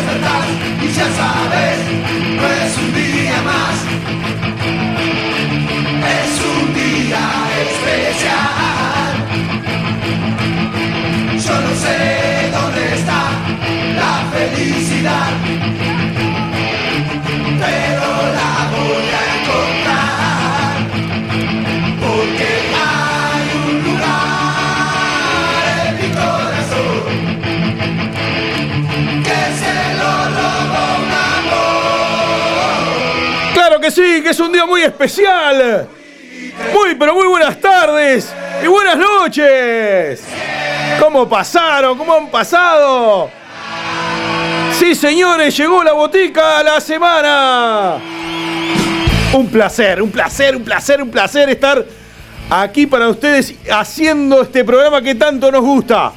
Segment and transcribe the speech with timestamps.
[0.00, 1.78] Y ya sabes,
[2.36, 3.76] no es un día más,
[6.14, 7.24] es un día
[7.66, 9.12] especial.
[11.46, 11.98] Yo no sé
[12.52, 13.22] dónde está
[13.96, 15.30] la felicidad,
[33.98, 35.88] sí, que es un día muy especial.
[36.72, 38.32] Muy, pero muy buenas tardes
[38.62, 40.22] y buenas noches.
[41.00, 41.98] ¿Cómo pasaron?
[41.98, 43.28] ¿Cómo han pasado?
[44.78, 47.98] Sí, señores, llegó la botica a la semana.
[49.32, 51.84] Un placer, un placer, un placer, un placer estar
[52.48, 56.12] aquí para ustedes haciendo este programa que tanto nos gusta.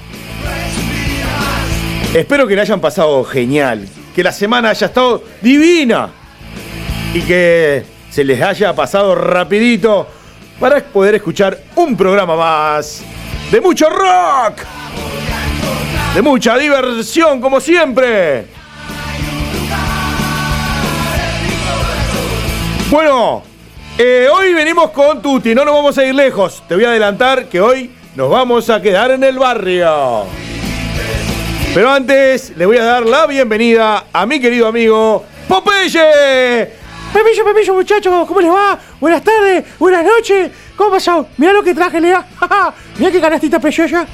[2.14, 6.21] Espero que le hayan pasado genial, que la semana haya estado divina
[7.14, 10.08] y que se les haya pasado rapidito
[10.60, 13.04] para poder escuchar un programa más
[13.52, 14.60] de mucho rock,
[16.16, 18.46] de mucha diversión como siempre.
[22.90, 23.44] Bueno,
[23.98, 26.64] eh, hoy venimos con Tuti, no nos vamos a ir lejos.
[26.68, 30.26] Te voy a adelantar que hoy nos vamos a quedar en el barrio.
[31.74, 36.81] Pero antes le voy a dar la bienvenida a mi querido amigo Popeye.
[37.14, 38.80] Pepillo, Pepillo, muchachos, ¿cómo les va?
[39.00, 40.50] Buenas tardes, buenas noches.
[40.78, 41.28] ¿Cómo pasó?
[41.38, 42.26] Mirá lo que traje, Lea.
[42.98, 44.06] Mirá qué canastita preciosa.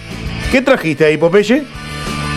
[0.52, 1.64] ¿Qué trajiste ahí, Popeye?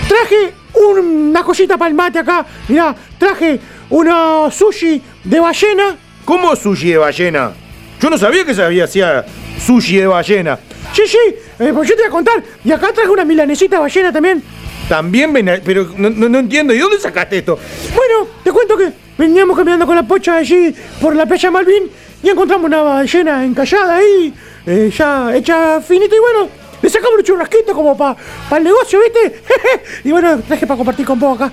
[0.06, 2.44] Traje una cosita para el mate acá.
[2.69, 5.97] Mirá, traje una sushi de ballena.
[6.26, 7.53] ¿Cómo sushi de ballena?
[8.00, 9.25] Yo no sabía que se había hacía
[9.65, 10.59] sushi de ballena.
[10.92, 11.19] Sí, sí,
[11.59, 12.42] eh, pues yo te voy a contar.
[12.65, 14.42] Y acá traje una milanesita de ballena también.
[14.88, 15.32] También
[15.65, 16.75] pero no, no- no entiendo.
[16.75, 17.59] ¿Y dónde sacaste esto?
[17.94, 21.91] Bueno, te cuento que veníamos caminando con la pocha allí por la playa Malvin
[22.23, 24.33] y encontramos una ballena encallada ahí,
[24.67, 26.49] eh, ya hecha finita y bueno,
[26.81, 28.17] le sacamos un churrasquito como para
[28.57, 29.43] el negocio, ¿viste?
[30.05, 31.53] y bueno, traje para compartir con vos acá.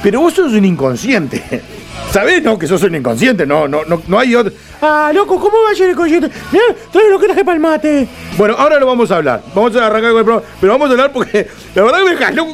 [0.00, 1.42] Pero vos sos un inconsciente.
[2.12, 2.56] ¿Sabés, no?
[2.56, 3.44] Que sos un inconsciente.
[3.44, 4.52] No, no, no, no hay otro.
[4.80, 6.30] Ah, loco, ¿cómo va a ser el cochete?
[6.52, 8.08] Mirá, trae lo que traje para el mate.
[8.36, 9.42] Bueno, ahora lo vamos a hablar.
[9.56, 10.48] Vamos a arrancar con el programa.
[10.60, 12.46] Pero vamos a hablar porque la verdad que me jaló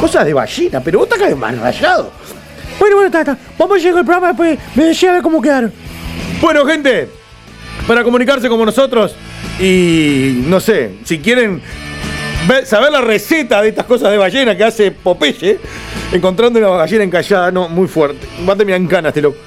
[0.00, 0.80] cosas de ballena.
[0.80, 2.10] Pero vos estás mal rayado.
[2.82, 5.72] Bueno, bueno, tata, vamos a llegar al programa después, me decía a ver cómo quedaron.
[6.40, 7.08] Bueno, gente,
[7.86, 9.14] para comunicarse con nosotros
[9.60, 11.62] y no sé, si quieren
[12.64, 15.60] saber la receta de estas cosas de ballena que hace Popeye,
[16.10, 18.26] encontrando una ballena encallada, no, muy fuerte.
[18.48, 19.38] Va a terminar en canas, este loco.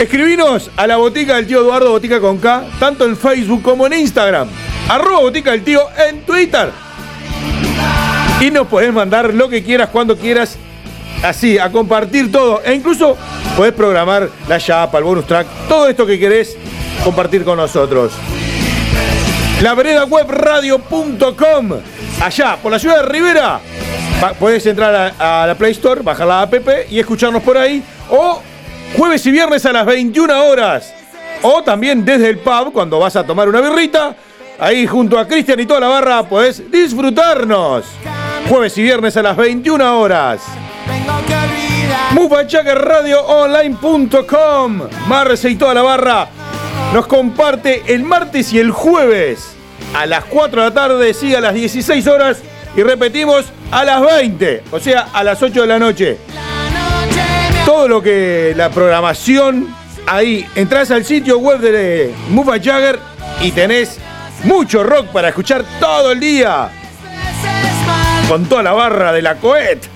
[0.00, 3.92] Escribinos a la botica del tío Eduardo, botica con K, tanto en Facebook como en
[3.92, 4.48] Instagram.
[4.88, 6.70] Arroba botica del tío en Twitter.
[8.40, 10.58] Y nos podés mandar lo que quieras, cuando quieras,
[11.22, 12.62] así, a compartir todo.
[12.64, 13.16] E incluso
[13.56, 16.56] podés programar la chapa, el bonus track, todo esto que querés
[17.04, 18.12] compartir con nosotros.
[19.62, 21.72] La vereda web radio.com.
[22.22, 23.60] Allá, por la ciudad de Rivera.
[24.38, 26.54] Podés entrar a, a la Play Store, bajar la app
[26.90, 27.82] y escucharnos por ahí.
[28.10, 28.40] O
[28.96, 30.94] jueves y viernes a las 21 horas.
[31.42, 34.14] O también desde el pub, cuando vas a tomar una birrita.
[34.58, 37.84] Ahí junto a Cristian y toda la barra podés disfrutarnos.
[38.48, 40.42] Jueves y viernes a las 21 horas.
[42.12, 46.28] MufachakerRadioOnline.com Marce y toda la barra
[46.92, 49.54] nos comparte el martes y el jueves
[49.94, 52.38] a las 4 de la tarde, sigue a las 16 horas
[52.76, 56.18] y repetimos a las 20, o sea, a las 8 de la noche.
[57.64, 59.74] Todo lo que la programación
[60.06, 62.98] ahí, entras al sitio web de Mufa Jagger
[63.40, 63.98] y tenés
[64.44, 66.70] Mucho rock para escuchar todo el día.
[68.26, 69.86] Con toda la barra de la Coet.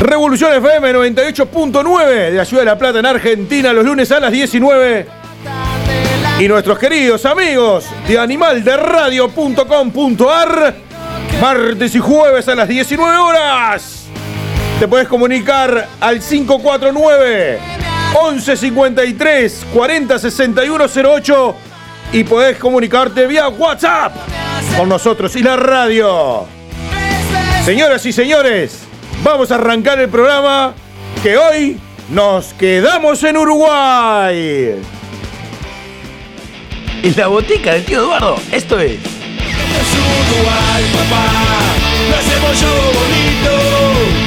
[0.00, 4.30] Revolución FM 98.9 de la ciudad de La Plata en Argentina los lunes a las
[4.30, 5.06] 19.
[6.38, 10.74] Y nuestros queridos amigos de animalderadio.com.ar
[11.40, 14.04] martes y jueves a las 19 horas.
[14.78, 17.58] Te puedes comunicar al 549
[18.12, 21.56] 1153 40 61 08
[22.12, 24.14] y podés comunicarte vía WhatsApp
[24.76, 26.44] con nosotros y la radio.
[27.64, 28.85] Señoras y señores,
[29.22, 30.74] vamos a arrancar el programa
[31.22, 31.78] que hoy
[32.10, 34.76] nos quedamos en Uruguay.
[37.02, 38.94] Y la botica del tío Eduardo, esto es.
[38.94, 39.00] Es
[40.32, 41.26] Uruguay, papá.
[42.10, 44.25] Lo hacemos yo bonito.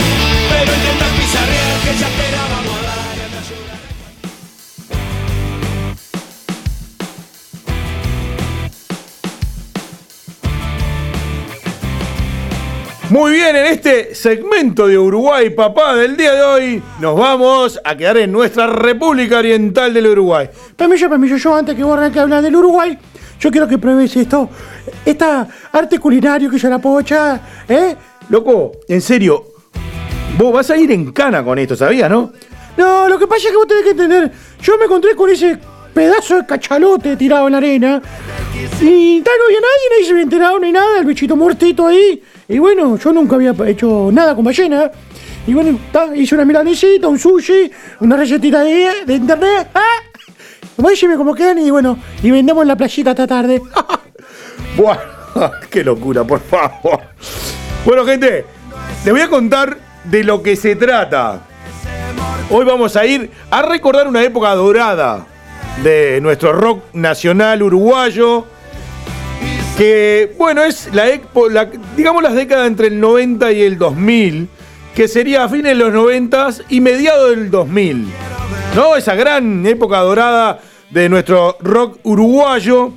[13.10, 17.98] Muy bien, en este segmento de Uruguay, papá, del día de hoy, nos vamos a
[17.98, 20.48] quedar en nuestra República Oriental del Uruguay.
[20.76, 22.96] Permiso, permiso, yo antes que vos arranque a hablar del Uruguay,
[23.40, 24.48] yo quiero que pruebes esto,
[25.04, 27.96] esta arte culinario que es la pocha, ¿eh?
[28.30, 29.44] Loco, en serio,
[30.38, 32.32] vos vas a ir en cana con esto, ¿sabías, no?
[32.78, 35.58] No, lo que pasa es que vos tenés que entender, yo me encontré con ese
[35.96, 38.02] pedazo de cachalote tirado en la arena,
[38.82, 42.22] y tal, no había nadie, nadie se había enterado ni nada, el bichito muertito ahí,
[42.50, 44.92] y bueno, yo nunca había hecho nada con ballena,
[45.46, 45.80] y bueno,
[46.16, 50.00] hice una milanesita, un sushi, una recetita de, de internet, ¿ah?
[50.76, 53.62] Vos decime cómo quedan y bueno, y vendemos en la playita esta tarde.
[54.78, 54.98] Buah,
[55.70, 57.02] qué locura, por favor.
[57.86, 58.46] Bueno, gente,
[59.06, 61.42] les voy a contar de lo que se trata.
[62.50, 65.28] Hoy vamos a ir a recordar una época dorada
[65.84, 68.46] de nuestro rock nacional uruguayo.
[69.80, 71.06] Que, bueno, es la,
[71.50, 74.50] la- digamos las décadas entre el 90 y el 2000,
[74.94, 78.06] que sería a fines de los 90 y mediados del 2000.
[78.76, 78.98] ¿No?
[78.98, 80.60] Esa gran época dorada
[80.90, 82.92] de nuestro rock uruguayo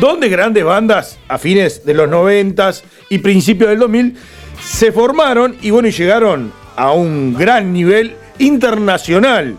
[0.00, 2.72] donde grandes bandas a fines de los 90
[3.10, 4.16] y principios del 2000
[4.64, 9.56] se formaron y bueno, y llegaron a un gran nivel internacional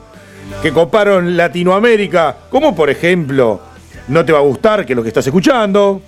[0.61, 3.61] que coparon Latinoamérica, como por ejemplo,
[4.07, 6.01] No te va a gustar, que es lo que estás escuchando,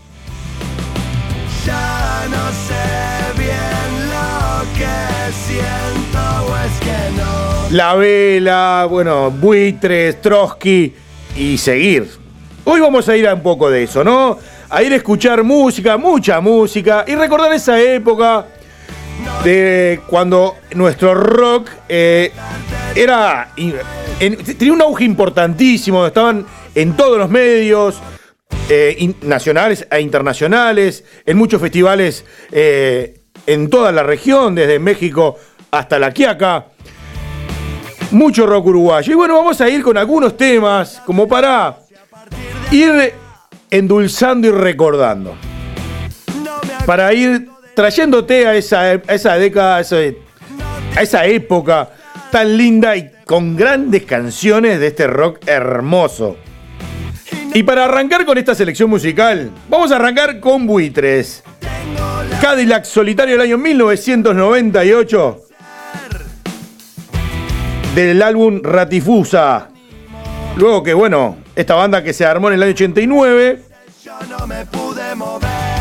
[1.65, 7.75] Ya no sé bien lo que siento o es que no.
[7.75, 10.93] La Vela, bueno, Buitres, Trotsky
[11.37, 12.09] y seguir.
[12.65, 14.37] Hoy vamos a ir a un poco de eso, ¿no?
[14.69, 18.45] A ir a escuchar música, mucha música y recordar esa época
[19.43, 22.31] de cuando nuestro rock eh,
[22.95, 23.49] era
[24.19, 26.45] en- tenía un auge importantísimo, estaban
[26.75, 28.01] en todos los medios
[28.69, 35.37] eh, nacionales e internacionales, en muchos festivales eh, en toda la región, desde México
[35.71, 36.67] hasta la Quiaca.
[38.11, 39.11] Mucho rock uruguayo.
[39.11, 41.79] Y bueno, vamos a ir con algunos temas como para
[42.71, 43.13] ir
[43.69, 45.35] endulzando y recordando.
[46.85, 51.89] Para ir trayéndote a esa, década, a esa época
[52.31, 56.37] tan linda y con grandes canciones de este rock hermoso.
[57.55, 61.41] Y para arrancar con esta selección musical, vamos a arrancar con Buitres.
[62.41, 65.41] Cadillac Solitario del año 1998.
[67.95, 69.69] Del álbum Ratifusa.
[70.57, 73.61] Luego que, bueno, esta banda que se armó en el año 89.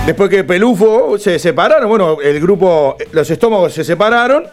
[0.07, 4.45] Después que Pelufo se separaron, bueno, el grupo, los estómagos se separaron,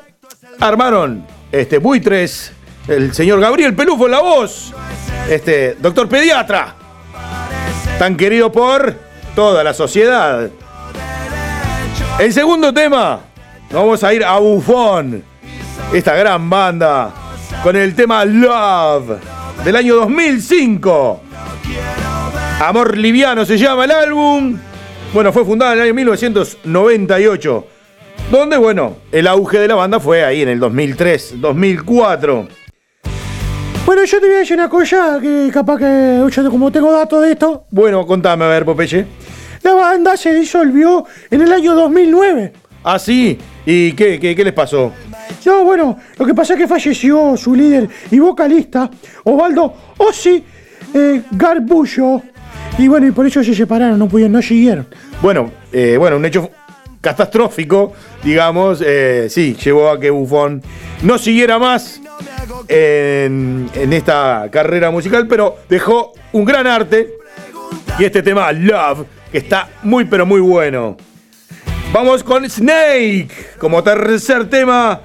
[0.59, 2.51] armaron este Buitres,
[2.87, 4.73] el señor Gabriel Pelufo en la voz,
[5.29, 6.77] este doctor pediatra,
[8.01, 8.96] tan querido por
[9.36, 10.50] toda la sociedad.
[12.17, 13.20] El segundo tema,
[13.72, 15.24] vamos a ir a Bufón,
[15.93, 17.13] esta gran banda,
[17.62, 19.20] con el tema Love
[19.63, 21.22] del año 2005.
[22.62, 24.58] Amor Liviano se llama el álbum.
[25.13, 27.67] Bueno, fue fundada en el año 1998.
[28.31, 32.48] Donde, bueno, el auge de la banda fue ahí en el 2003, 2004.
[33.85, 37.23] Bueno, yo te voy a decir una cosa que capaz que yo como tengo datos
[37.23, 39.05] de esto, Bueno, contame, a ver, Popeye.
[39.63, 42.53] la banda se disolvió en el año 2009.
[42.83, 43.38] Ah, sí.
[43.65, 44.91] ¿Y qué, qué, qué les pasó?
[45.45, 48.89] No, bueno, lo que pasa es que falleció su líder y vocalista,
[49.23, 50.43] Osvaldo Ossi
[50.93, 52.21] eh, Garbullo.
[52.77, 54.88] Y bueno, y por eso se separaron, no pudieron, no siguieron.
[55.21, 56.50] Bueno, eh, bueno, un hecho
[57.01, 60.61] catastrófico, digamos, eh, sí, llevó a que Bufón
[61.03, 62.00] no siguiera más
[62.67, 67.13] en, esta carrera musical, pero dejó un gran arte
[68.00, 70.98] y este tema Love, que está muy pero muy bueno.
[71.93, 75.01] Vamos con Snake como tercer tema,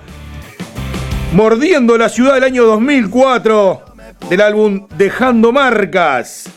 [1.33, 3.83] Mordiendo la ciudad del año 2004
[4.31, 6.49] del álbum Dejando Marcas,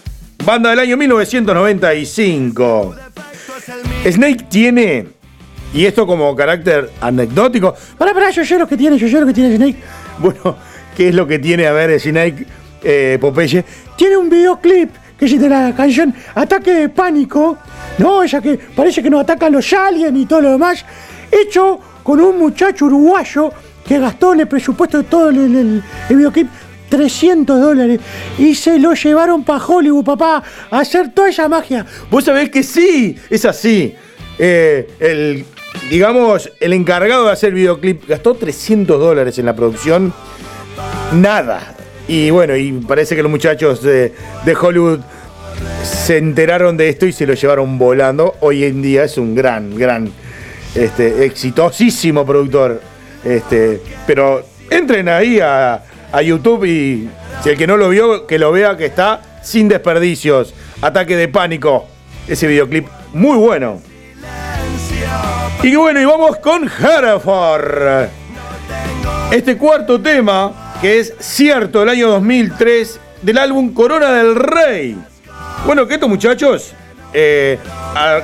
[0.45, 2.95] banda del año 1995.
[4.05, 5.07] Snake tiene,
[5.74, 9.25] y esto como carácter anecdótico, Pará, pará, yo sé lo que tiene, yo sé lo
[9.25, 9.77] que tiene Snake.
[10.19, 10.55] bueno,
[11.00, 12.46] ¿qué es lo que tiene a ver Snake
[12.84, 13.63] eh, Popeye?
[13.96, 17.58] Tiene un videoclip que es de la canción Ataque de Pánico.
[18.00, 20.84] No, esa que parece que nos atacan los aliens y todo lo demás.
[21.32, 23.50] Hecho con un muchacho uruguayo
[23.88, 26.50] que gastó en el presupuesto de todo el, videoclip
[26.89, 28.01] 300 dólares.
[28.38, 31.86] Y se lo llevaron para Hollywood, papá, a hacer toda esa magia.
[32.12, 33.96] Vos sabés que sí, es así.
[34.38, 35.46] Eh, el,
[35.89, 40.13] digamos, el encargado de hacer videoclip gastó 300 dólares en la producción.
[41.13, 41.75] Nada.
[42.07, 44.13] Y bueno, y parece que los muchachos de,
[44.59, 45.00] Hollywood
[45.83, 48.36] se enteraron de esto y se lo llevaron volando.
[48.39, 50.12] Hoy en día es un gran, gran,
[50.75, 52.81] este, exitosísimo productor.
[53.24, 57.09] Este, pero entren ahí a, a YouTube y
[57.43, 60.53] si el que no lo vio, que lo vea que está sin desperdicios.
[60.81, 61.86] Ataque de pánico.
[62.27, 63.81] Ese videoclip muy bueno.
[65.62, 68.07] Y bueno, y vamos con Hereford.
[69.31, 74.98] Este cuarto tema, que es cierto, del año 2003, del álbum Corona del Rey.
[75.65, 76.71] Bueno, que estos muchachos
[77.13, 77.57] eh,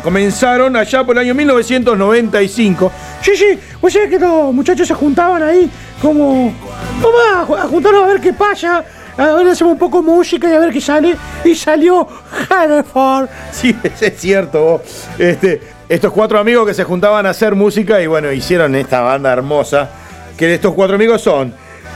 [0.03, 2.91] comenzaron allá por el año 1995.
[3.21, 5.69] Sí, sí, vos sabés que los muchachos se juntaban ahí
[6.01, 6.53] como.
[7.01, 8.83] Vamos a, ju- a juntarnos a ver qué pasa.
[9.17, 11.15] A ver, hacemos un poco de música y a ver qué sale.
[11.43, 12.07] Y salió
[12.49, 13.27] Hereford.
[13.51, 14.61] Sí, es cierto.
[14.63, 14.81] vos.
[15.17, 19.31] Este, estos cuatro amigos que se juntaban a hacer música y bueno, hicieron esta banda
[19.33, 19.89] hermosa.
[20.37, 21.53] Que estos cuatro amigos son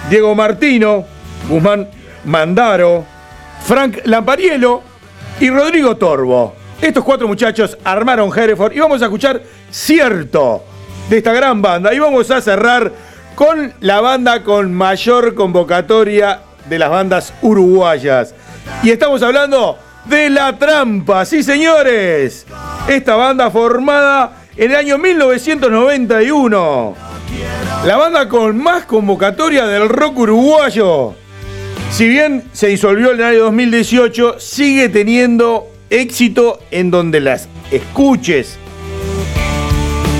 [0.10, 1.06] Diego Martino,
[1.48, 1.90] Guzmán
[2.26, 3.06] Mandaro,
[3.64, 4.82] Frank Lampariello
[5.40, 6.56] y Rodrigo Torbo.
[6.82, 10.64] Estos cuatro muchachos armaron Hereford y vamos a escuchar cierto
[11.10, 11.94] de esta gran banda.
[11.94, 12.92] Y vamos a cerrar
[13.36, 18.34] con la banda con mayor convocatoria de las bandas uruguayas.
[18.84, 22.46] Y estamos hablando de La Trampa, sí señores.
[22.88, 27.09] Esta banda formada en el año 1991.
[27.86, 31.16] La banda con más convocatoria del rock uruguayo.
[31.92, 38.58] Si bien se disolvió en el año 2018, sigue teniendo éxito en donde las escuches.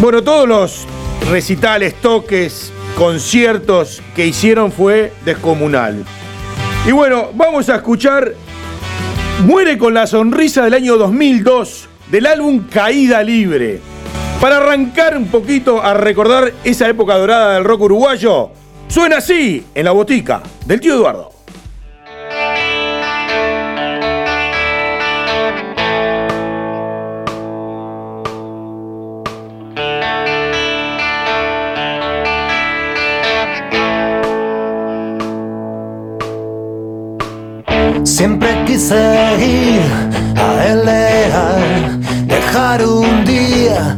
[0.02, 0.88] Bueno, todos los
[1.30, 6.06] recitales, toques, conciertos que hicieron fue descomunal.
[6.88, 8.34] Y bueno, vamos a escuchar
[9.46, 13.80] Muere con la sonrisa del año 2002 del álbum Caída Libre.
[14.40, 18.52] Para arrancar un poquito a recordar esa época dorada del rock uruguayo,
[18.88, 21.32] suena así en la botica del tío Eduardo.
[38.04, 38.96] Siempre quise
[39.38, 39.82] ir
[40.38, 40.56] a
[42.26, 43.98] dejar un día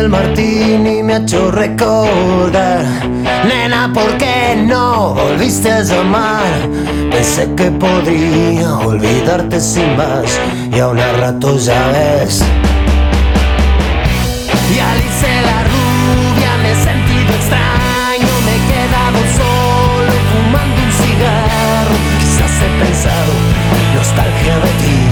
[0.00, 2.86] Quizás el martini me ha hecho recordar.
[3.46, 6.46] Nena, ¿por qué no volviste a llamar?
[7.10, 10.40] Pensé que podría olvidarte sin más
[10.74, 12.42] Y a rato ya ves.
[14.72, 21.96] Y Alice la rubia me he sentido extraño Me he quedado solo fumando un cigarro.
[22.20, 23.32] Quizás he pensado
[23.94, 25.09] nostalgia de ti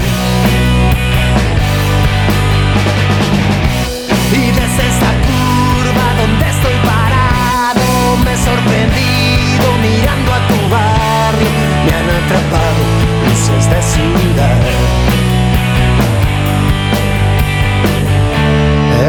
[11.89, 12.83] me han atrapado
[13.25, 14.59] luces de ciudad.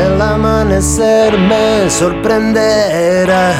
[0.05, 3.53] El amanecer me sorprenderá,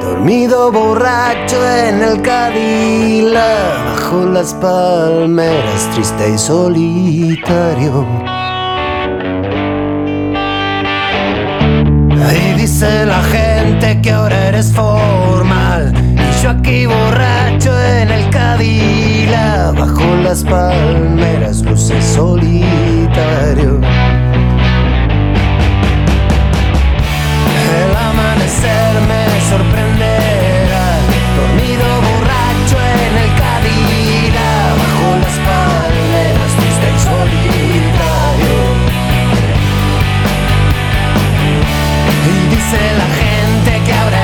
[0.00, 3.50] dormido borracho en el cadila,
[3.86, 8.06] bajo las palmeras, triste y solitario.
[12.26, 15.92] Ahí dice la gente que ahora eres formal
[16.44, 23.80] yo aquí borracho en el Cadila, bajo las palmeras luce solitario.
[27.80, 30.86] El amanecer me sorprenderá,
[31.38, 34.50] dormido borracho en el Cadila,
[34.82, 38.56] bajo las palmeras luce solitario.
[42.28, 44.23] Y dice la gente que habrá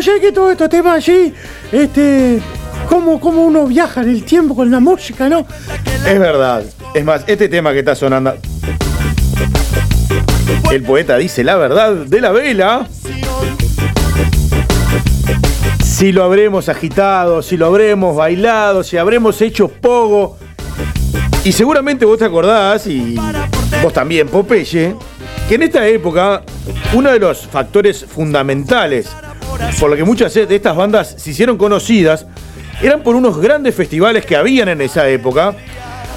[0.00, 1.34] Sabés que todo estos temas así,
[1.72, 2.40] este,
[2.88, 5.44] cómo, cómo uno viaja en el tiempo con la música, ¿no?
[6.06, 6.62] Es verdad.
[6.94, 8.34] Es más, este tema que está sonando.
[10.70, 12.86] El poeta dice la verdad de la vela.
[15.84, 20.38] Si lo habremos agitado, si lo habremos bailado, si habremos hecho pogo.
[21.42, 23.16] Y seguramente vos te acordás, y
[23.82, 24.94] vos también, Popeye,
[25.48, 26.42] que en esta época
[26.92, 29.08] uno de los factores fundamentales
[29.78, 32.26] por lo que muchas de estas bandas se hicieron conocidas
[32.82, 35.54] eran por unos grandes festivales que habían en esa época.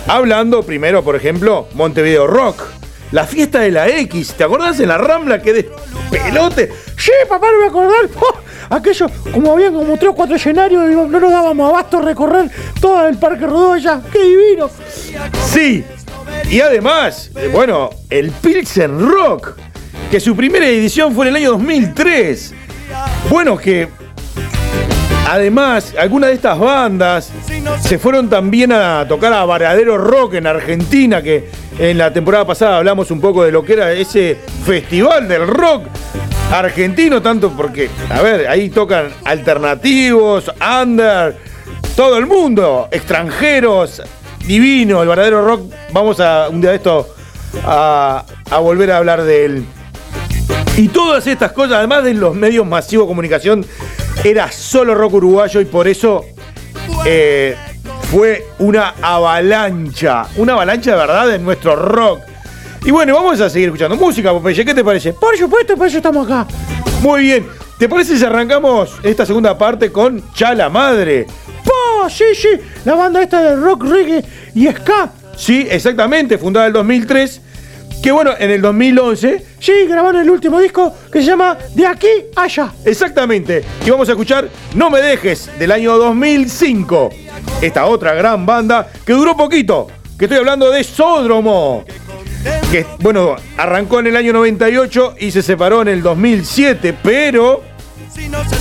[0.08, 2.64] Hablando primero, por ejemplo, Montevideo Rock,
[3.12, 5.72] la fiesta de la X, ¿te acordás en la Rambla que de
[6.10, 6.72] pelote?
[6.98, 8.10] Sí, papá, no me acordar.
[8.74, 12.50] Oh, aquello, como habían como tres o cuatro escenarios, no nos dábamos abasto a recorrer
[12.80, 14.02] todo el Parque Rodoya.
[14.12, 14.70] ¡Qué divino!
[15.46, 15.84] Sí.
[16.50, 19.58] Y además, eh, bueno, el Pilsen Rock,
[20.10, 22.54] que su primera edición fue en el año 2003.
[23.30, 23.88] Bueno, que
[25.30, 27.32] además, algunas de estas bandas
[27.80, 31.50] se fueron también a tocar a Varadero Rock en Argentina, que
[31.80, 35.84] en la temporada pasada hablamos un poco de lo que era ese festival del rock.
[36.52, 40.52] argentino, tanto porque, a ver, ahí tocan alternativos,
[40.84, 41.38] under,
[41.96, 44.02] todo el mundo, extranjeros,
[44.46, 45.72] divino, el verdadero rock.
[45.94, 47.16] Vamos a un día de esto
[47.66, 49.66] a, a volver a hablar de él.
[50.78, 53.66] Y todas estas cosas, además de los medios masivos de comunicación,
[54.24, 56.26] era solo rock uruguayo y por eso
[57.06, 57.56] eh,
[58.10, 62.22] fue una avalancha, una avalancha de verdad en nuestro rock.
[62.84, 65.14] Y bueno, vamos a seguir escuchando música, Popeye, ¿qué te parece?
[65.14, 66.48] Por supuesto, por eso estamos acá.
[67.02, 71.28] Muy bien, ¿te parece si arrancamos esta segunda parte con Chala Madre?
[71.64, 72.10] ¡Po!
[72.10, 72.50] Sí, sí,
[72.86, 74.24] la banda esta de rock, reggae
[74.56, 75.12] y ska.
[75.36, 77.42] Sí, exactamente, fundada en el 2003.
[78.02, 82.08] Que bueno, en el 2011, Sí, grabaron el último disco que se llama De aquí
[82.36, 82.72] a allá.
[82.84, 87.10] exactamente, y vamos a escuchar No me dejes del año 2005.
[87.62, 89.88] Esta otra gran banda que duró poquito,
[90.18, 91.86] que estoy hablando de Sódromo.
[92.72, 97.62] Que bueno, arrancó en el año 98 y se separó en el 2007, pero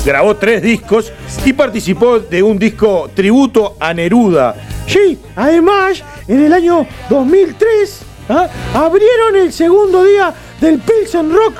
[0.04, 1.10] grabó tres discos
[1.46, 4.54] y participó de un disco tributo a Neruda.
[4.86, 8.00] Sí, además, en el año 2003
[8.30, 8.48] ¿ah?
[8.74, 11.54] abrieron el segundo día del Pilsen Rock.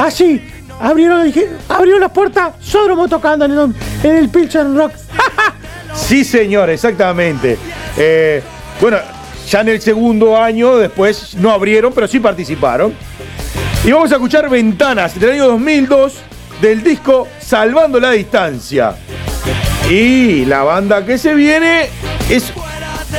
[0.00, 0.42] Así,
[0.80, 4.92] abrieron, dije- abrió la puerta Sodromo tocando en el, en el Pilsen Rock.
[5.92, 7.58] Sí, señor, exactamente.
[7.96, 8.40] Eh,
[8.80, 8.98] bueno,
[9.48, 12.94] ya en el segundo año después no abrieron, pero sí participaron.
[13.84, 16.14] Y vamos a escuchar Ventanas del año 2002
[16.62, 18.94] del disco Salvando la Distancia.
[19.90, 21.88] Y la banda que se viene
[22.28, 22.52] es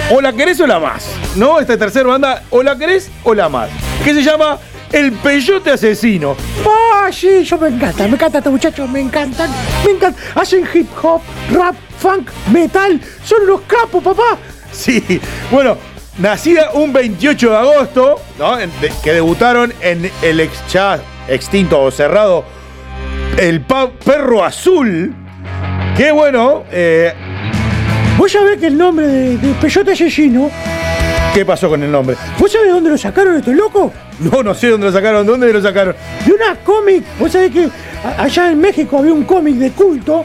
[0.10, 1.08] o la querés o la más.
[1.36, 1.60] ¿No?
[1.60, 3.70] Esta tercera banda, o la querés o la más.
[4.04, 4.58] Que se llama
[4.92, 6.36] El Peyote Asesino.
[6.66, 7.44] ¡Ah, sí!
[7.44, 9.50] Yo me encanta, me encanta estos muchachos, me encantan,
[9.86, 10.24] me encantan.
[10.36, 11.22] Hacen hip hop,
[11.52, 13.00] rap, funk, metal.
[13.24, 14.38] Son unos capos, papá.
[14.72, 15.20] Sí,
[15.52, 15.78] bueno,
[16.18, 18.58] nacida un 28 de agosto, ¿no?
[19.04, 22.46] Que debutaron en el ex, ya extinto o cerrado
[23.38, 25.16] El Perro Azul.
[25.98, 27.14] Que bueno, eh,
[28.22, 30.52] Vos sabés que el nombre de, de Peyote Asesino,
[31.34, 32.16] ¿qué pasó con el nombre?
[32.38, 33.92] ¿vos sabés dónde lo sacaron estos locos?
[34.20, 35.96] No, no sé dónde lo sacaron, ¿de dónde lo sacaron?
[36.24, 37.04] de una cómic.
[37.18, 37.68] Vos sabés que
[38.20, 40.24] allá en México había un cómic de culto,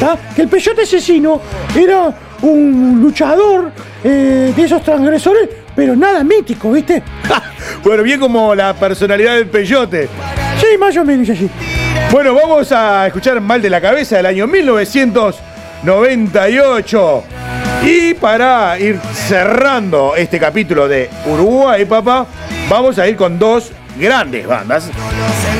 [0.00, 0.18] ¿tá?
[0.34, 1.40] que el peyote asesino
[1.72, 3.70] era un luchador
[4.02, 7.00] eh, de esos transgresores, pero nada mítico, ¿viste?
[7.84, 10.08] Bueno, bien como la personalidad del Peyote.
[10.58, 11.48] Sí, más o menos así.
[12.10, 14.48] Bueno, vamos a escuchar Mal de la Cabeza del año
[15.82, 17.24] 1998.
[17.82, 22.26] Y para ir cerrando este capítulo de Uruguay, papá,
[22.68, 24.90] vamos a ir con dos grandes bandas.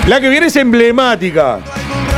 [0.06, 1.58] La que viene es emblemática,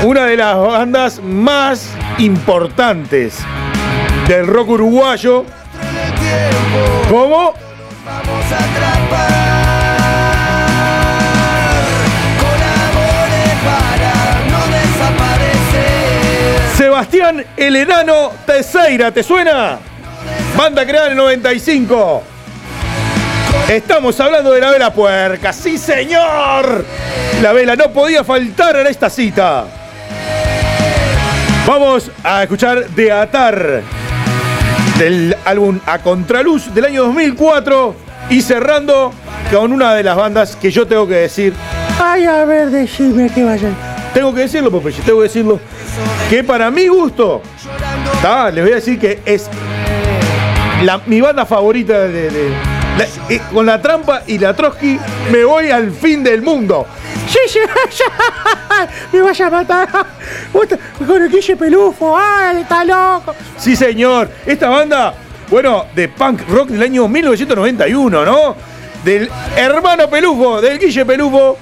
[0.04, 3.38] una de las bandas más importantes
[4.26, 5.44] del rock uruguayo,
[7.10, 7.54] como
[16.98, 19.78] Sebastián El Enano Teseira, ¿te suena?
[20.56, 22.22] Banda creada en el 95.
[23.68, 26.84] Estamos hablando de la vela puerca, sí señor.
[27.40, 29.66] La vela no podía faltar en esta cita.
[31.68, 33.82] Vamos a escuchar De Atar
[34.98, 37.94] del álbum A Contraluz del año 2004
[38.30, 39.12] y cerrando
[39.52, 41.54] con una de las bandas que yo tengo que decir
[42.00, 43.87] Ay, a ver, decime qué vayan.
[44.14, 45.60] Tengo que decirlo, Popeye, tengo que decirlo.
[46.30, 47.42] Que para mi gusto,
[48.52, 49.48] les voy a decir que es
[50.82, 52.52] la- mi banda favorita de.
[53.52, 54.98] con la trampa y la Trotsky
[55.30, 56.86] me voy al fin del mundo.
[59.12, 59.88] Me vaya a matar.
[61.06, 63.34] Con el Guille Pelufo, ay, está loco.
[63.58, 64.30] Sí, señor.
[64.46, 65.14] Esta banda,
[65.50, 68.56] bueno, de punk rock del año 1991, ¿no?
[69.04, 71.58] Del hermano Pelufo, del Guille Pelufo,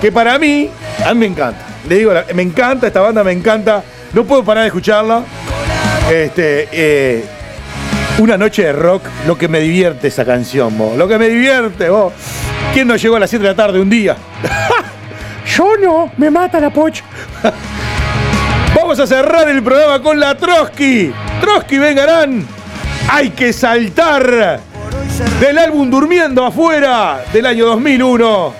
[0.00, 0.68] que para mí,
[1.04, 1.65] a mí me encanta.
[1.88, 3.82] Le digo, me encanta esta banda, me encanta.
[4.12, 5.22] No puedo parar de escucharla.
[6.10, 7.24] Este, eh,
[8.18, 10.96] una noche de rock, lo que me divierte esa canción, vos.
[10.96, 12.12] Lo que me divierte, vos.
[12.72, 14.16] ¿Quién no llegó a las 7 de la tarde un día?
[15.56, 17.04] Yo no, me mata la pocha.
[18.74, 21.12] Vamos a cerrar el programa con la Trotsky.
[21.40, 22.46] Trotsky, vengarán.
[23.08, 24.60] Hay que saltar
[25.40, 28.52] del álbum Durmiendo afuera del año 2001.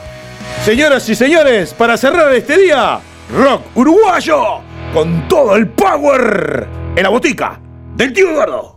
[0.64, 2.98] Señoras y señores, para cerrar este día,
[3.30, 4.60] rock uruguayo
[4.92, 7.60] con todo el power en la botica
[7.96, 8.75] del tío Eduardo.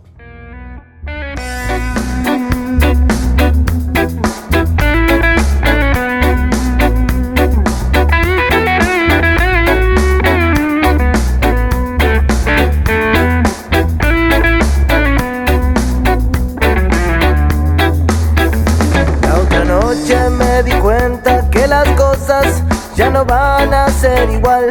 [23.11, 24.69] no van a ser igual.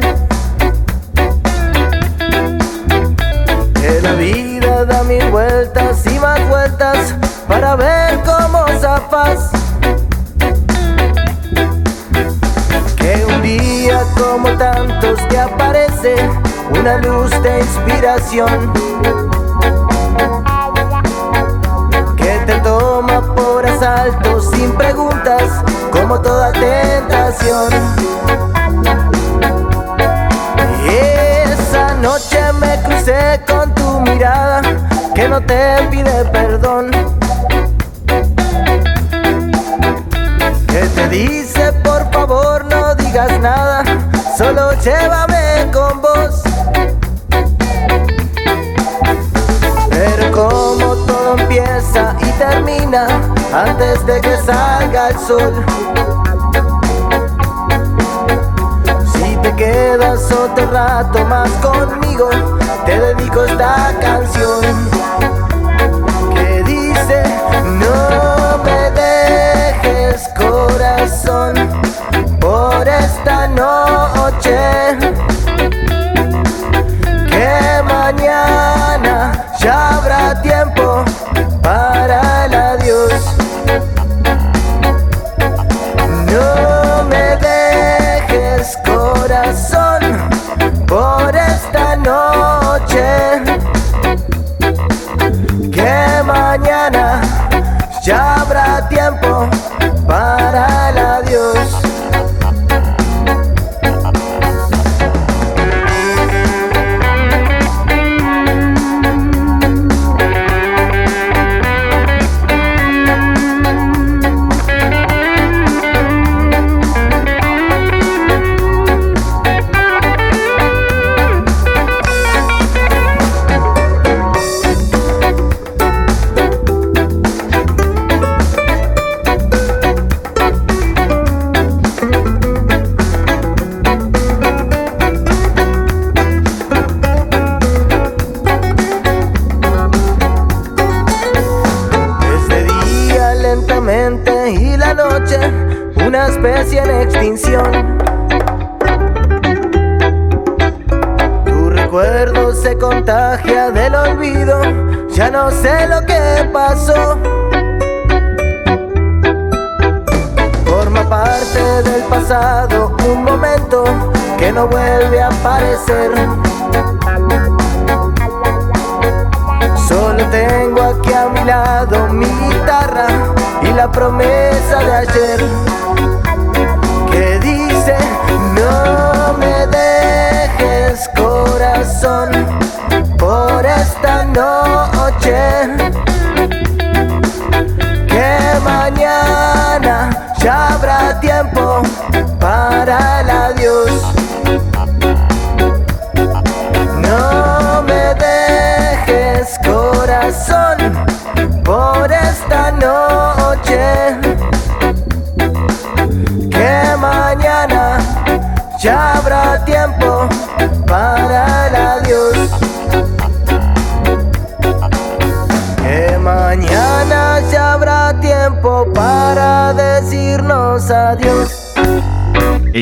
[3.74, 7.14] Que la vida da mil vueltas y más vueltas
[7.49, 9.51] para ver cómo zafas.
[12.97, 16.14] Que un día como tantos te aparece
[16.78, 19.28] una luz de inspiración
[22.29, 25.45] que te toma por asalto sin preguntas,
[25.91, 27.72] como toda tentación.
[30.85, 34.61] Y Esa noche me crucé con tu mirada
[35.14, 36.91] que no te pide perdón.
[40.66, 43.85] Que te dice por favor no digas nada,
[44.37, 46.48] solo llévame con vos.
[51.37, 53.07] empieza y termina
[53.53, 55.64] antes de que salga el sol.
[59.12, 62.31] Si te quedas otro rato más conmigo,
[62.87, 64.61] te dedico esta canción
[66.35, 67.22] que dice,
[67.64, 71.55] no me dejes corazón
[72.41, 74.57] por esta noche.
[77.29, 80.58] Que mañana ya habrá tiempo.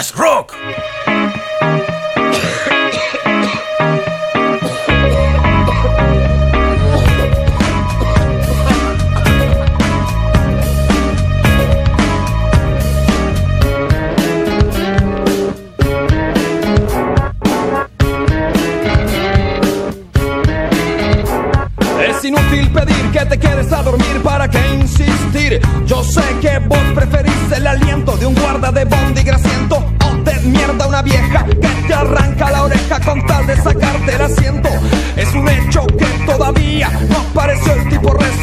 [0.00, 0.59] Querías rock.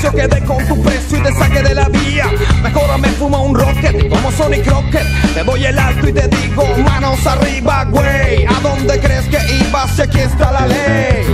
[0.07, 2.25] Tipo recio que dé con tu precio y te saque de la vía.
[2.63, 5.05] Mejor me fumo un rocket como Sonic Rocket.
[5.33, 8.45] Te doy el alto y te digo manos arriba, güey.
[8.45, 11.25] ¿A dónde crees que ibas si aquí está la ley?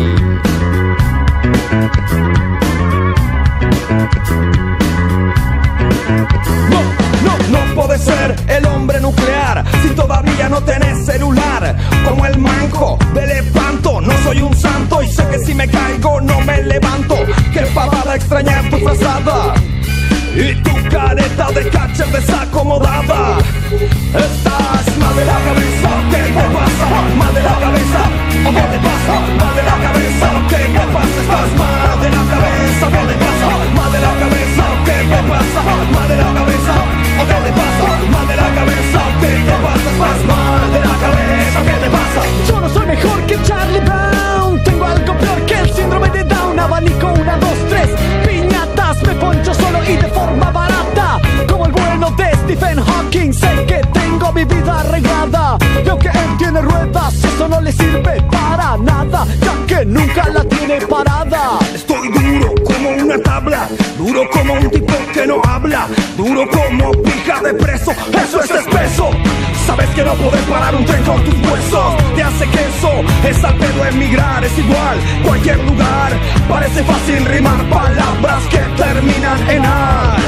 [6.70, 6.82] No,
[7.24, 10.23] no, no puede ser el hombre nuclear si todavía
[10.54, 11.76] no tenés celular.
[12.08, 16.22] Como el manco del espanto, no soy un santo y sé que si me caigo
[16.22, 17.16] no me levanto.
[17.52, 19.56] Qué pavada extrañar tu frazada.
[20.36, 23.38] Y tu careta de catcher desacomodada
[24.28, 26.88] Estás mal de la cabeza, ¿qué te pasa?
[27.20, 28.02] Mal de la cabeza,
[28.48, 29.16] ¿o qué te pasa?
[29.40, 31.22] Mal de la cabeza, ¿qué te pasa?
[31.22, 33.48] Estás mal de la cabeza, ¿qué te pasa?
[33.76, 34.43] Mal de la cabeza,
[67.60, 69.10] eso es espeso.
[69.66, 72.90] Sabes que no podés parar un tren con tus huesos, te hace queso,
[73.28, 76.12] es al pedo emigrar, es igual, cualquier lugar.
[76.50, 80.20] Parece fácil rimar palabras que terminan en ar.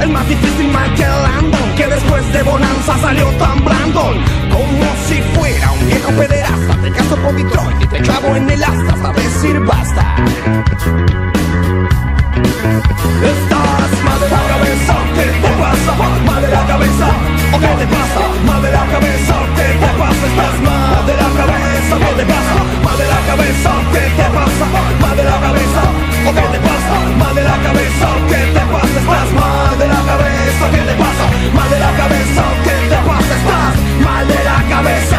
[0.00, 4.16] El más difícil Michael Landon Que después de Bonanza salió tan Brandon
[4.50, 8.64] Como si fuera un viejo pederasta Te caso por Detroit y te clavo en el
[8.64, 10.16] asta Hasta decir basta
[13.22, 15.92] Estás la cabeza, ¿qué te pasa?
[16.26, 17.08] Mal de la cabeza,
[17.52, 18.22] ¿o qué te pasa?
[18.46, 20.26] Mal de la cabeza, ¿qué te pasa?
[20.30, 22.54] Estás mal de la cabeza, ¿qué te pasa?
[22.84, 24.66] Mal de la cabeza, ¿qué te pasa?
[25.00, 25.82] Mal de la cabeza,
[26.22, 26.94] ¿o qué te pasa?
[27.18, 28.98] Mal de la cabeza, ¿qué te pasa?
[29.00, 31.24] Estás mal de la cabeza, ¿qué te pasa?
[31.56, 33.32] Mal de la cabeza, ¿qué te pasa?
[33.40, 33.74] Estás
[34.06, 35.18] mal de la cabeza,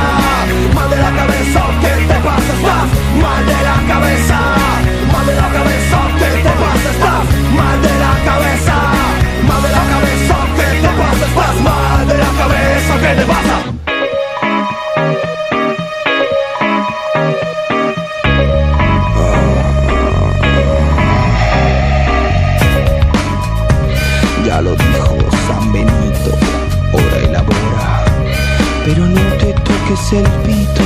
[30.12, 30.84] toques el pito.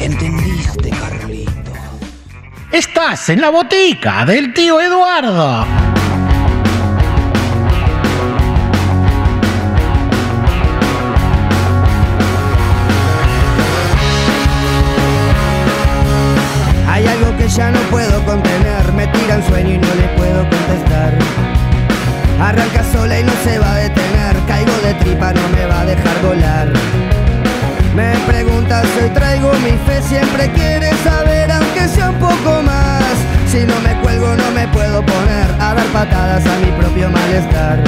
[0.00, 1.52] ¿Entendiste, Carlito?
[2.72, 5.66] Estás en la botica del tío Eduardo.
[16.88, 20.48] Hay algo que ya no puedo contener, me tira un sueño y no le puedo
[20.48, 21.18] contestar.
[22.40, 24.05] Arranca sola y no se va a detener,
[24.56, 26.68] caigo de tripa, no me va a dejar volar.
[27.94, 33.14] Me preguntas, hoy traigo mi fe, siempre quiere saber, aunque sea un poco más.
[33.50, 37.78] Si no me cuelgo, no me puedo poner a dar patadas a mi propio malestar.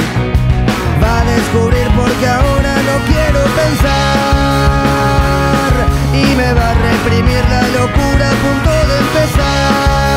[1.03, 3.89] Va a descubrir porque ahora no quiero pensar
[6.13, 10.08] y me va a reprimir la locura a punto de empezar.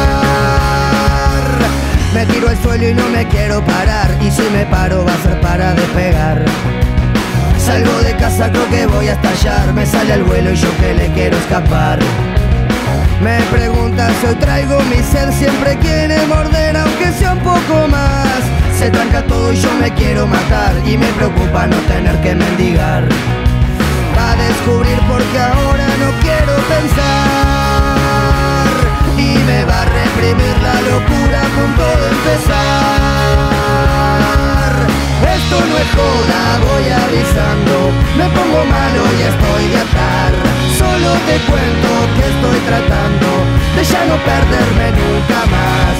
[2.14, 5.18] Me tiro al suelo y no me quiero parar y si me paro va a
[5.18, 6.44] ser para despegar.
[7.58, 9.74] Salgo de casa, creo que voy a estallar.
[9.74, 12.00] Me sale al vuelo y yo que le quiero escapar.
[13.24, 18.42] Me preguntas, hoy traigo mi sed, siempre quiere morder, aunque sea un poco más.
[18.78, 23.04] Se tranca todo y yo me quiero matar, y me preocupa no tener que mendigar.
[24.18, 28.01] Va a descubrir porque ahora no quiero pensar,
[29.42, 33.02] y me va a reprimir la locura a punto de empezar.
[35.38, 37.76] Esto no es joda, voy avisando,
[38.18, 40.32] me pongo malo y estoy de atar.
[40.82, 43.30] Solo te cuento que estoy tratando
[43.76, 45.96] de ya no perderme nunca más.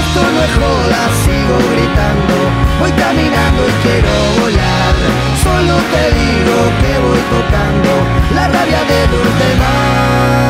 [0.00, 2.36] Esto no es joda, sigo gritando,
[2.80, 4.94] voy caminando y quiero volar.
[5.42, 7.92] Solo te digo que voy tocando
[8.34, 10.43] la rabia de los demás.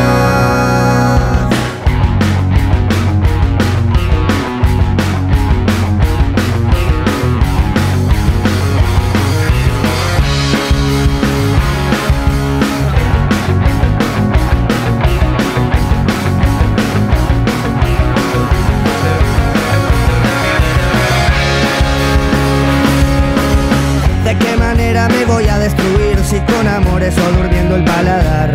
[25.65, 28.55] Destruir si con amores o durmiendo el paladar.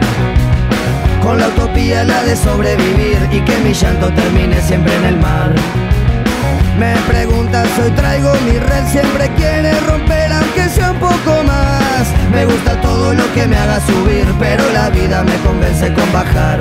[1.24, 5.52] Con la utopía la de sobrevivir y que mi llanto termine siempre en el mar.
[6.78, 12.04] Me preguntas, hoy traigo mi red, siempre quiere romper aunque sea un poco más.
[12.32, 16.60] Me gusta todo lo que me haga subir, pero la vida me convence con bajar.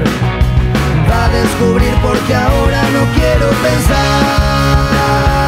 [1.11, 5.47] Va a descubrir porque ahora no quiero pensar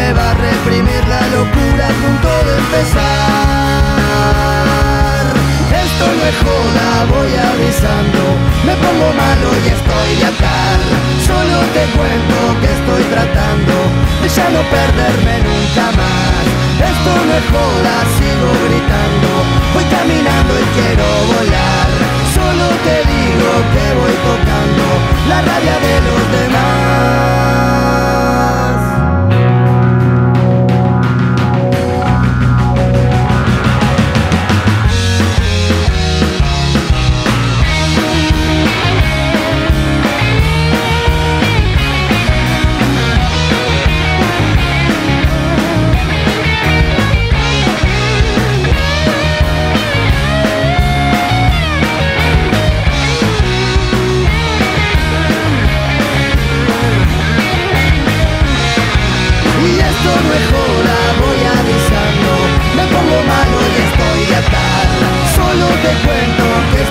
[0.00, 3.80] me va a reprimir la locura a punto de empezar.
[5.84, 8.22] Esto no es joda, voy avisando,
[8.66, 10.78] me pongo malo y estoy de atar.
[11.30, 13.74] Solo te cuento que estoy tratando
[14.22, 16.44] de ya no perderme nunca más.
[16.92, 19.28] Esto no es joda, sigo gritando,
[19.74, 21.88] voy caminando y quiero volar.
[22.36, 24.86] Solo te digo que voy tocando
[25.30, 26.39] la rabia de los demás.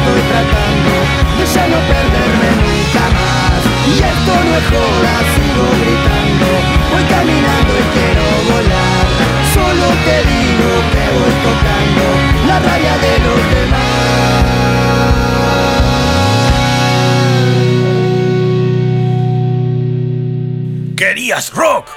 [0.09, 0.93] Estoy tratando
[1.37, 3.61] De ya no perderme nunca más.
[3.87, 6.47] Y esto no es joda, sigo gritando
[6.91, 9.05] Voy caminando y quiero volar.
[9.53, 12.05] Solo te digo que voy tocando
[12.47, 13.89] La raya de los demás.
[20.95, 21.87] ¿Querías rock?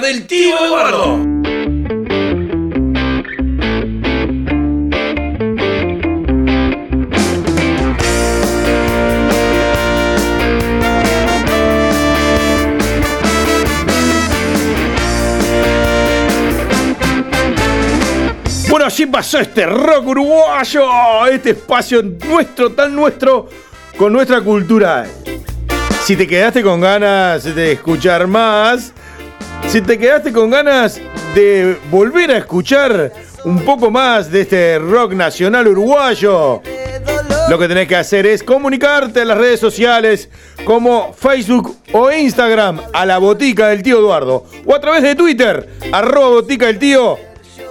[0.00, 1.16] Del tío Eduardo.
[18.68, 23.48] Bueno, así pasó este rock uruguayo, este espacio nuestro, tan nuestro,
[23.96, 25.06] con nuestra cultura.
[26.04, 28.92] Si te quedaste con ganas de escuchar más,
[29.68, 31.00] si te quedaste con ganas
[31.34, 33.12] de volver a escuchar
[33.44, 36.62] un poco más de este rock nacional uruguayo,
[37.48, 40.28] lo que tenés que hacer es comunicarte en las redes sociales
[40.64, 45.68] como Facebook o Instagram a la botica del tío Eduardo o a través de Twitter,
[45.92, 47.18] arroba botica del tío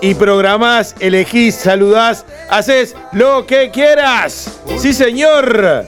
[0.02, 4.60] y programás, elegís, saludás, haces lo que quieras.
[4.78, 5.86] Sí, señor.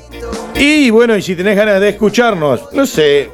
[0.55, 3.29] Y bueno, y si tenés ganas de escucharnos, no sé,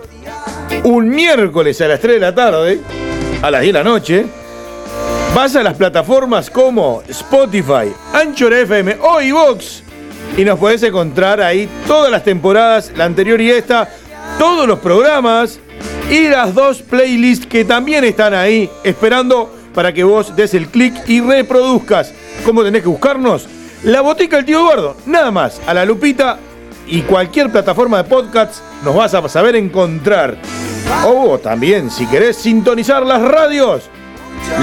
[0.84, 2.80] un miércoles a las 3 de la tarde,
[3.42, 4.26] a las 10 de la noche,
[5.34, 9.82] vas a las plataformas como Spotify, Anchor FM o iVoox
[10.38, 13.90] y nos podés encontrar ahí todas las temporadas, la anterior y esta,
[14.40, 15.60] todos los programas
[16.10, 20.94] y las dos playlists que también están ahí esperando para que vos des el clic
[21.08, 22.14] y reproduzcas.
[22.46, 23.48] ¿Cómo tenés que buscarnos?
[23.84, 26.40] La Botica del Tío Eduardo, nada más, a la lupita
[26.88, 30.38] y cualquier plataforma de podcasts nos vas a saber encontrar.
[31.06, 33.90] O también, si querés sintonizar las radios,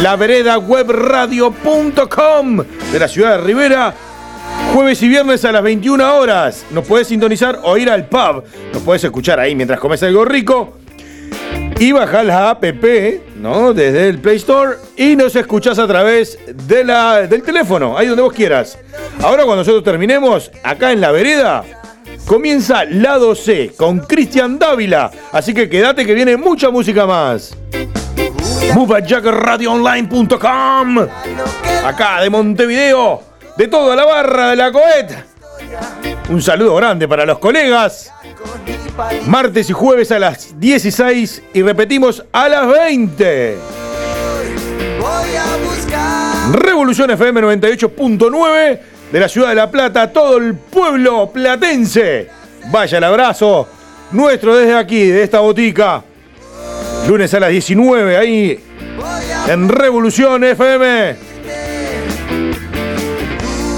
[0.02, 3.94] la vereda de la ciudad de Rivera.
[4.74, 6.64] Jueves y viernes a las 21 horas.
[6.70, 8.44] Nos podés sintonizar o ir al pub.
[8.72, 10.76] Nos podés escuchar ahí mientras comes algo rico.
[11.78, 12.64] Y bajar la app,
[13.36, 13.72] ¿no?
[13.72, 14.76] Desde el Play Store.
[14.96, 18.78] Y nos escuchás a través de la, del teléfono, ahí donde vos quieras.
[19.22, 21.64] Ahora cuando nosotros terminemos, acá en la vereda,
[22.26, 25.10] comienza Lado C con Cristian Dávila.
[25.32, 27.56] Así que quédate que viene mucha música más.
[28.74, 30.98] MoveAJackerRadioOnline.com
[31.84, 33.22] Acá de Montevideo,
[33.56, 35.24] de toda la barra de la Coet.
[36.28, 38.12] Un saludo grande para los colegas.
[39.26, 43.56] Martes y jueves a las 16 y repetimos a las 20.
[46.52, 48.80] Revolución FM 98.9
[49.10, 52.28] de la ciudad de La Plata, todo el pueblo platense.
[52.70, 53.68] Vaya el abrazo
[54.12, 56.02] nuestro desde aquí, de esta botica.
[57.08, 58.58] Lunes a las 19, ahí
[59.48, 61.16] en Revolución FM.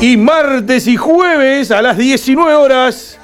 [0.01, 3.19] Y martes y jueves a las 19 horas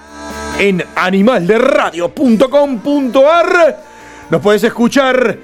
[0.59, 3.83] en animalderadio.com.ar.
[4.31, 5.37] Nos puedes escuchar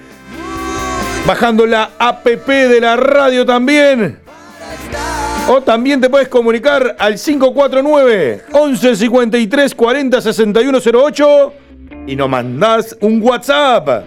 [1.27, 4.24] bajando la app de la radio también.
[5.47, 11.53] O también te puedes comunicar al 549 11 53 40 61 08
[12.07, 14.05] y nos mandás un WhatsApp.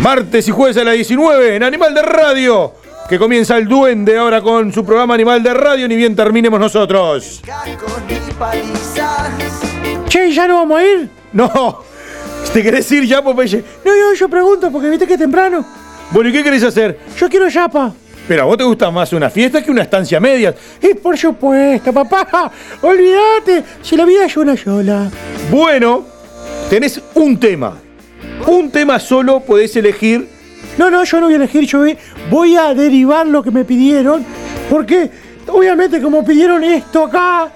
[0.00, 2.74] Martes y jueves a las 19 en Animal de Radio.
[3.08, 7.42] Que comienza el duende ahora con su programa Animal de Radio, ni bien terminemos nosotros.
[10.08, 11.08] Che, ¿ya no vamos a ir?
[11.32, 11.82] No,
[12.52, 13.64] ¿te querés ir ya, Popeye?
[13.84, 15.64] No, yo, yo pregunto porque viste que es temprano.
[16.10, 16.98] Bueno, ¿y qué querés hacer?
[17.18, 17.92] Yo quiero yapa.
[18.26, 20.54] Pero a vos te gusta más una fiesta que una estancia media.
[20.80, 22.50] Y por supuesto, papá.
[22.80, 25.10] Olvídate, si la vida es una sola.
[25.50, 26.04] Bueno,
[26.70, 27.76] tenés un tema.
[28.46, 30.28] Un tema solo podés elegir.
[30.78, 31.84] No, no, yo no voy a elegir, yo
[32.30, 34.24] voy- a derivar lo que me pidieron.
[34.70, 35.10] Porque,
[35.48, 37.50] obviamente, como pidieron esto acá,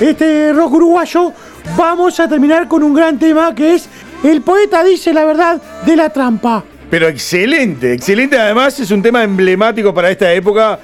[0.00, 1.32] este rock uruguayo,
[1.76, 3.88] vamos a terminar con un gran tema que es
[4.22, 6.62] El poeta dice la verdad de la trampa.
[6.90, 8.38] Pero excelente, excelente.
[8.38, 10.78] Además, es un tema emblemático para esta época.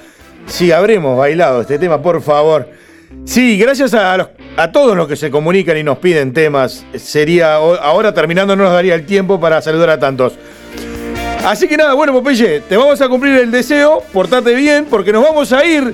[0.45, 2.69] Sí, habremos bailado este tema, por favor.
[3.25, 6.85] Sí, gracias a, a todos los que se comunican y nos piden temas.
[6.95, 10.33] Sería, ahora terminando no nos daría el tiempo para saludar a tantos.
[11.45, 15.23] Así que nada, bueno, Popeye, te vamos a cumplir el deseo, portate bien, porque nos
[15.23, 15.93] vamos a ir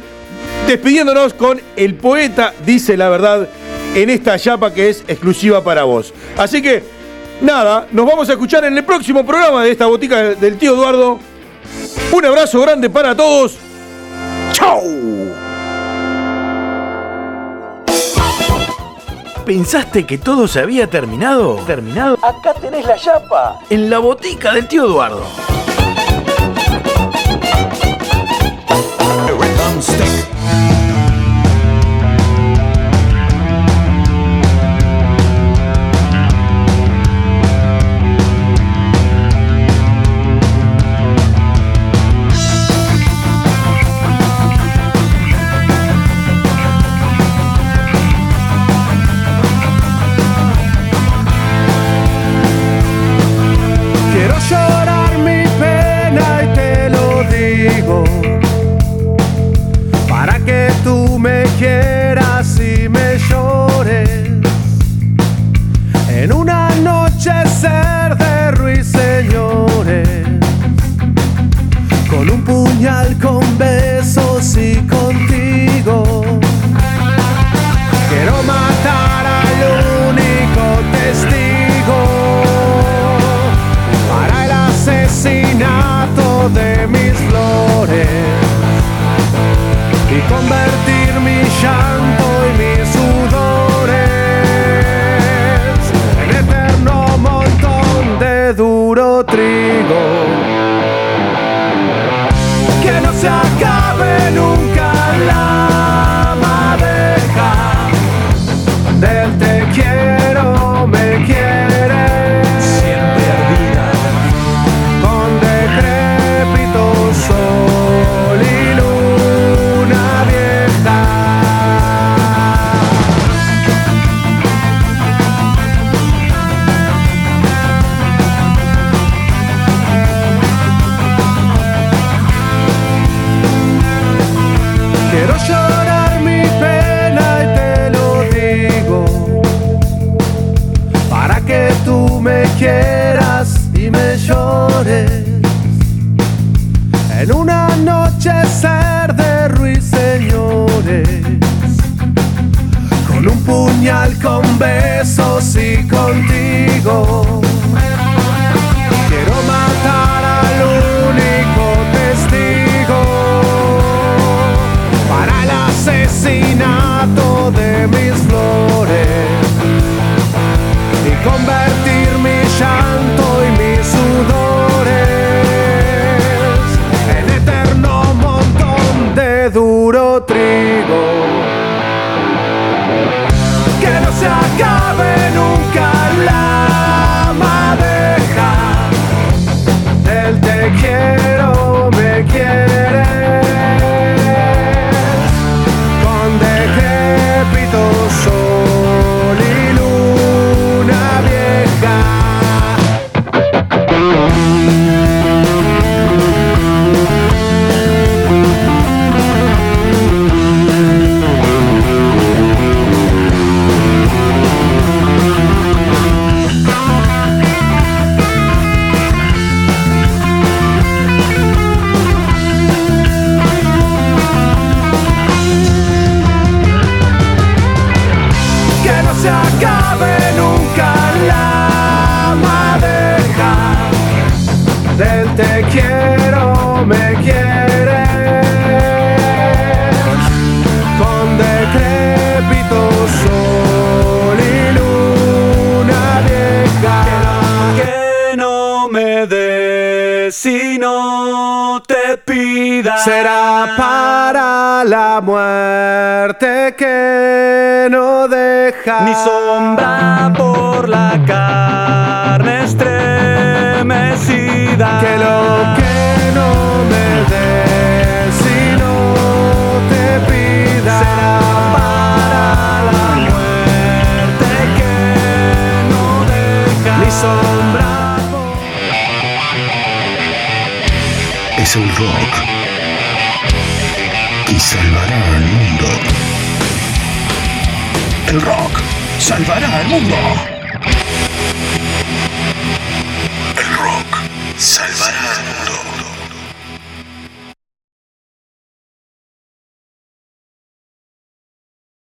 [0.67, 3.47] despidiéndonos con El Poeta Dice la Verdad
[3.95, 6.13] en esta chapa que es exclusiva para vos.
[6.37, 6.83] Así que,
[7.43, 11.19] nada, nos vamos a escuchar en el próximo programa de esta botica del tío Eduardo.
[12.11, 13.57] Un abrazo grande para todos.
[14.53, 14.81] ¡Chau!
[19.45, 21.55] ¿Pensaste que todo se había terminado?
[21.67, 22.17] ¿Terminado?
[22.21, 23.59] Acá tenés la chapa.
[23.69, 25.23] En la botica del tío Eduardo.